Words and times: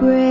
grace. 0.00 0.29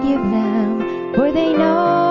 Forgive 0.00 0.30
them, 0.30 1.14
for 1.14 1.30
they 1.30 1.52
know 1.52 2.09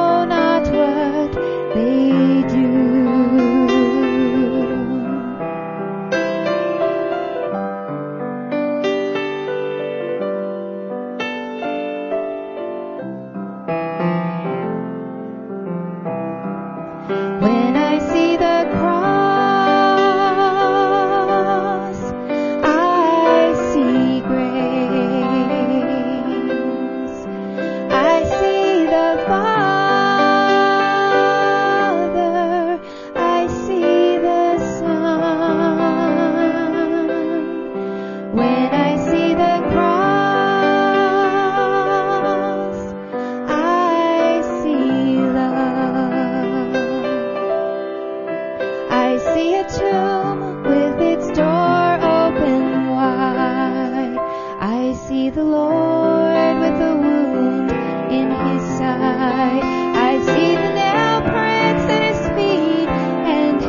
see 49.19 49.55
a 49.55 49.63
tomb 49.67 50.63
with 50.63 51.01
its 51.01 51.27
door 51.37 51.93
open 51.95 52.89
wide. 52.89 54.17
I 54.61 54.93
see 55.07 55.29
the 55.29 55.43
Lord 55.43 56.59
with 56.59 56.81
a 56.81 56.95
wound 56.95 57.71
in 58.11 58.31
his 58.31 58.63
side. 58.77 59.63
I 60.09 60.19
see 60.19 60.55
the 60.55 60.71
nail 60.79 61.21
prints 61.31 61.85
in 61.95 62.01
his 62.09 62.21
feet 62.35 62.87
and 62.87 63.61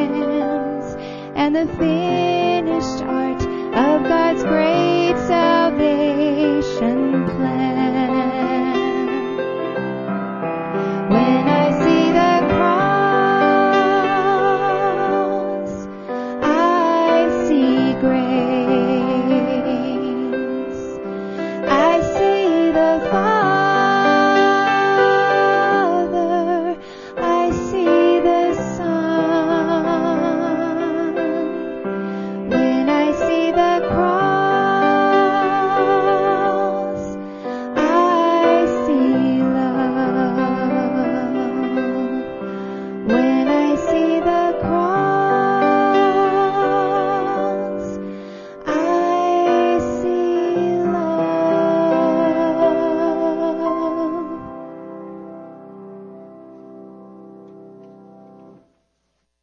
hands, 0.00 0.86
and 1.36 1.54
the 1.54 1.66
finished 1.76 3.02
art 3.04 3.42
of 3.42 4.02
God's 4.08 4.42
great 4.42 5.16
salvation. 5.28 5.97